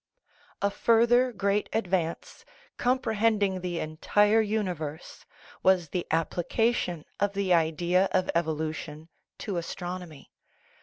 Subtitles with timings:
[0.63, 2.43] A further great advance,
[2.77, 5.27] comprehending the entire universe,
[5.61, 10.31] was the application of the idea of evolution to astronomy.